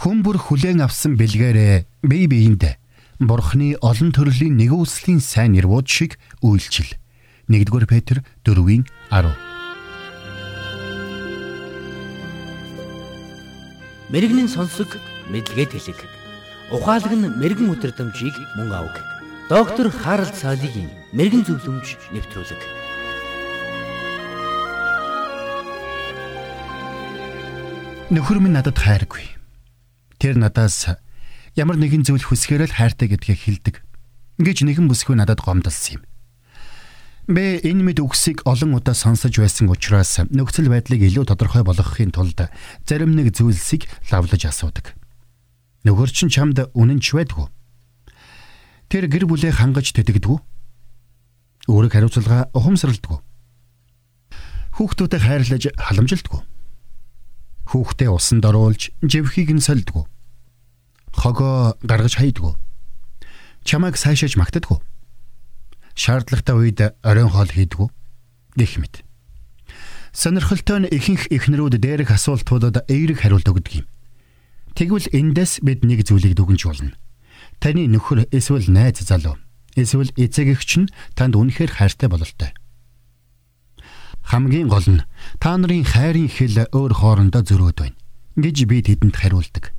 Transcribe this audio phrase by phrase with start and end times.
[0.00, 2.80] Хүн бүр хүлээн авсан бэлгээрээ бие биендээ
[3.20, 6.88] Бурхны олон төрлийн нэгүслийн сайн нэрвүүд шиг үйлчил.
[7.52, 9.28] 1-р Петр 4-ийн 10.
[14.08, 14.88] Мэргэний сонсог
[15.28, 16.00] мэдлэгэд хэлэг.
[16.72, 18.96] Ухаалаг нь мэрэгэн өдрөмжийг мөн авг.
[19.52, 22.60] Доктор Харалт цаалогийн мэрэгэн зөвлөмж нэвтрүүлэг.
[28.16, 29.39] Нөхөр минь надад хайргүй.
[30.20, 30.84] Тэр надаас
[31.56, 33.76] ямар нэгэн зүйл хүсгээр л хайртай гэдгийг хэлдэг.
[34.36, 36.02] Ингэж нэгэн бүсгүй надад гомдолсон юм.
[37.24, 42.52] Бэ энэ мэд үгсийг олон удаа сонсож байсан учраас нөхцөл байдлыг илүү тодорхой болгохын тулд
[42.84, 44.92] зарим нэг зүйлсийг лавлаж асуудаг.
[45.88, 47.48] Нөхөр чинь чамд үнэнч байдгүй.
[48.92, 50.36] Тэр гэр бүлээ хангаж тэтгэдэггүй.
[51.64, 53.24] Өөрөг хариуцлага ухамсарладгүй.
[54.76, 56.42] Хүүхдүүдэд хайрлаж халамжилдаггүй.
[57.72, 60.10] Хүүхдээ усанд оруулж живхийг нь сольдгоо
[61.12, 62.54] хогоо гаргаж хайдгүү.
[63.64, 64.78] Чамайг сайшааж магтдаггүй.
[65.94, 67.88] Шаардлагатай үед оройн хоол хийдгүү.
[68.56, 69.04] гэх мэт.
[70.12, 73.86] Сонирхолтой нь ихэнх эхнэрүүд дээрх асуултуудад эерэг хариулт өгдөг юм.
[74.74, 76.94] Тэгвэл эндээс бид нэг зүйлийг дүгнж болно.
[77.62, 79.38] Таны нөхөр эсвэл найз залуу
[79.76, 82.50] эсвэл эцэг эгч нь танд үнэхээр хайртай бололтой.
[84.26, 85.04] Хамгийн гол нь
[85.38, 87.98] та нарын хайрын хэл өөр хоорондоо зөрөөд байна
[88.36, 89.70] гэж би тэдэнд хариулдаг.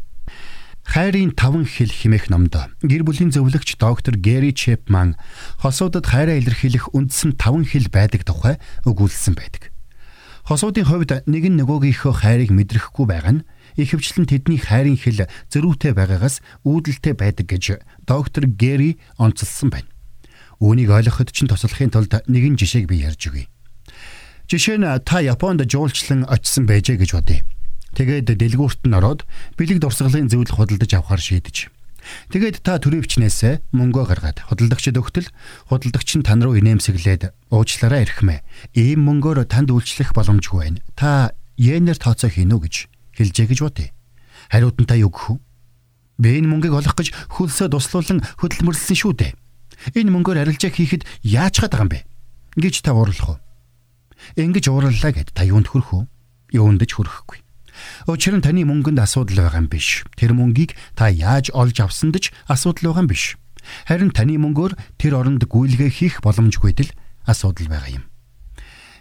[0.86, 5.16] Хайрын таван хэл химэх номд гэр бүлийн зөвлөгч доктор Гэри Чепман
[5.62, 8.58] хосуудад хайраа илэрхийлэх үндсэн таван хэл байдаг тухай
[8.90, 9.70] өгүүлсэн байдаг.
[10.42, 13.46] Хосуудын хувьд нэг нь нөгөөгийнхөө хайрыг мэдрэхгүй байгаа нь
[13.78, 17.66] ихэвчлэн тэдний хайрын хэл зөрүүтэй байгаагаас үүдэлтэй байдаг гэж
[18.10, 19.88] доктор Гэри онцлсан байна.
[20.58, 23.46] Үүнийг ойлгоход ч туслахын тулд нэгэн жишээг би ярьж өгье.
[24.50, 27.46] Жишээ нь та Японд жуулчлан очисон байжээ гэж бодъё.
[27.98, 29.28] Тэгээд дэлгүүрт нь ороод
[29.60, 31.72] бэлэг дурсгалын зөвлөх худалдаж авахар шийдэж.
[32.34, 35.30] Тэгээд та төрөвчнээсээ мөнгөө гаргаад худалдагчид өгтөл
[35.70, 38.42] худалдагч нь тань руу инээмсэглээд уучлаарай эрхмэ.
[38.74, 40.82] Ийм мөнгөөр танд үйлчлэх боломжгүй байна.
[40.98, 42.90] Та йенээр тооцоо хийнү гэж
[43.22, 43.94] хэлжээ гэж бодъё.
[44.50, 45.40] Хариуд нь та юу гэх вэ?
[46.22, 49.32] Би энэ мөнгийг олох гэж хөлсөө туслуулан хөдөлмөрлсөн шүү дээ.
[49.98, 52.00] Энэ мөнгөөр арилжаа хийхэд яаж чад байгаа юм бэ?
[52.58, 53.40] гэж та уурлах уу?
[54.38, 56.04] Ингэж уурлаа гэд та юунд хүрэх үү?
[56.54, 57.41] Юунд ч хүрэхгүй.
[58.08, 60.04] Учир нь таны мөнгөнд асуудал байгаа юм биш.
[60.18, 63.38] Тэр мөнгийг та яаж олж авсанд ч асуудал байгаа юм биш.
[63.86, 66.92] Харин таны мөнгөөр тэр оронд гүйлгээ хийх боломжгүйд л
[67.30, 68.04] асуудал байгаа юм.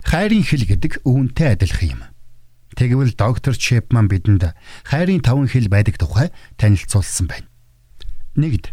[0.05, 2.03] Хайрын хэл гэдэг үүнтэй адилхан юм.
[2.77, 4.55] Тэгвэл доктор Чепман бидэнд
[4.87, 7.49] хайрын таван хэл байдаг тухай танилцуулсан байна.
[8.37, 8.73] Нэгд.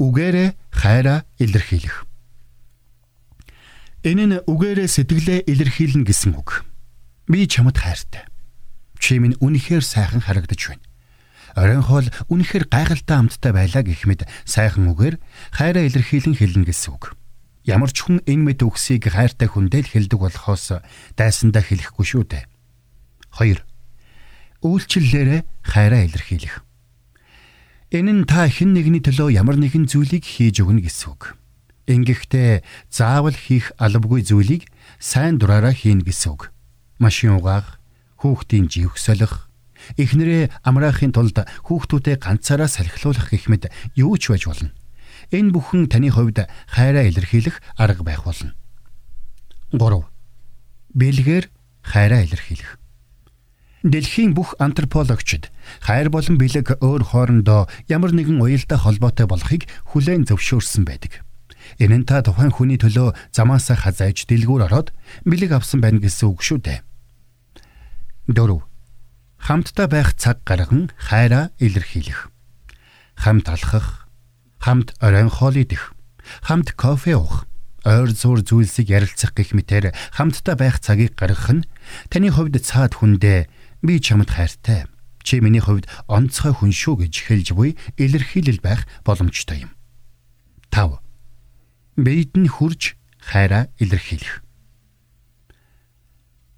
[0.00, 2.06] Үгээрээ хайраа илэрхийлэх.
[4.02, 6.66] Энэ нь үгээрээ сэтгэлээ илэрхийлнэ гэсэн үг.
[7.30, 8.31] Би чамд хайртай
[9.02, 10.86] чи минь үнэхээр сайхан харагдаж байна.
[11.58, 15.18] Оройн хоол үнэхээр гайхалтай амттай байлаа гэх мэд сайхан үгээр
[15.50, 17.18] хайраа илэрхийлэн хэлнэ гэсэн үг.
[17.66, 20.78] Ямар ч хүн энэ мэд үгсийг хайртай хүндээ л хэлдэг болохоос
[21.18, 22.44] дайсандаа хэлэхгүй шүү дээ.
[23.34, 23.58] 2.
[24.62, 26.62] Үйлчлэлээрээ хайраа илэрхийлэх.
[27.90, 31.36] Энэ нь та хэн нэгний төлөө ямар нэгэн зүйлийг хийж өгнө гэсэн үг.
[31.90, 36.54] Ингэхдээ заавал хийх албагүй зүйлийг сайн дураараа хийнэ гэсэн үг.
[36.96, 37.81] Машин угаах,
[38.22, 39.50] хүүхдийн живх солих,
[39.98, 43.68] эхнэрээ амраахын тулд хүүхдүүдэд ганцаараа салхилуулах гэх мэт
[43.98, 44.70] юу ч байж болно.
[45.34, 48.54] Энэ бүхэн таны хувьд хайраа илэрхийлэх арга байх болно.
[49.74, 50.06] 3.
[50.94, 51.44] Бэлгээр
[51.82, 52.78] хайраа илэрхийлэх.
[53.82, 55.50] Дэлхийн бүх антропологчид
[55.82, 61.26] хайр болон бэлэг өөр хоорондоо ямар нэгэн уялдаа холбоотой болохыг хүлээн зөвшөөрсөн байдаг.
[61.82, 64.94] Энэ нь та тухайн хүний төлөө замаасаа хазайж дэлгүүр ороод
[65.26, 66.78] бэлэг авсан байна гэсэн үг шүү дээ.
[68.28, 68.62] 4.
[69.42, 72.30] Хамтдаа байх цаг гарган хайраа илэрхийлэх.
[73.18, 74.06] Хамт алхах,
[74.62, 75.90] хамт оройн хоол идэх,
[76.46, 77.50] хамт кофе уух,
[77.82, 81.66] ойр зур зүйлсийг ярилцах гэх мэтээр хамтдаа байх цагийг гаргах нь
[82.14, 83.50] таны хувьд цаад хүндээ
[83.82, 84.86] би чамд хайртай.
[85.26, 89.74] Чи миний хувьд онцгой хүн шүү гэж хэлж буй илэрхийлэл байх боломжтой юм.
[90.70, 91.02] 5.
[91.98, 94.46] Бэйд нь хурж хайраа илэрхийлэх.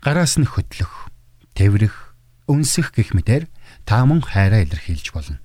[0.05, 1.04] Гараас нь хөтлөх
[1.55, 2.15] тэврэх,
[2.51, 3.49] өнсөх гэх мэтэр
[3.89, 5.39] та мөн хайраа илэрхийлж болно.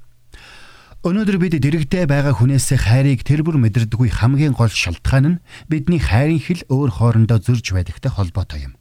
[0.99, 5.41] Өнөөдөр бид дэрэгдээ байгаа хүнээс хайрыг тэр бүр мэдэрдэггүй хамгийн гол шалтгаан нь
[5.71, 8.73] бидний хайрын хил өөр хоорондоо зөрж байдагтай холбоотой юм.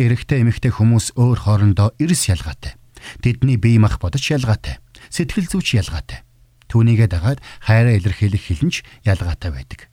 [0.00, 2.80] Эрэгтэй эмэгтэй хүмүүс өөр хоорондоо эрс ялгаатай.
[3.20, 4.80] Тэдний бие мах бодож ялгаатай.
[5.12, 6.24] Сэтгэл зүйч ялгаатай.
[6.72, 9.92] Түүнийгээ дагаад хайраа илэрхийлэх хилэнч ялгаатай байдаг.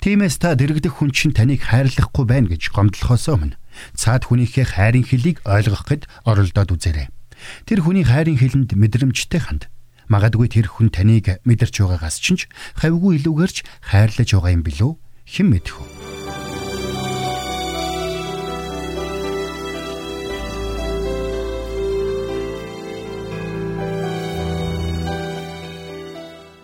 [0.00, 3.60] Тиймээс та дэрэгдэх хүн чинь таныг хайрлахгүй байна гэж гомдлохоос өмнө
[3.94, 7.08] цаад хүнийхээ хайрын хөлийг ойлгох гэд оролдоод үзээрэй.
[7.68, 9.68] Тэр хүний хайрын хэлэнд мэдрэмжтэй ханд.
[10.06, 12.46] Магадгүй тэр хүн таныг мэдэрч байгаагаас ч
[12.78, 13.56] хавьгүй илүүгээрч
[13.90, 14.92] хайрлаж байгаа юм билүү?
[15.26, 15.86] Хэн мэдэх вэ?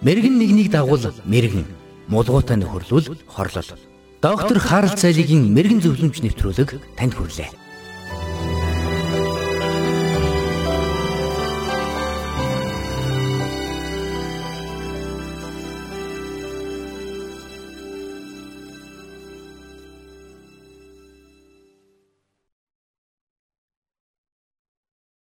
[0.02, 1.66] Мэргэн нэгнийг дагуул мэргэн,
[2.10, 3.91] мулгуутай нөхөрлөл хорлол.
[4.22, 7.50] Доктор Харалт цайлигийн мэрэгэн зөвлөмж нэвтрүүлэг танд хүрэлээ.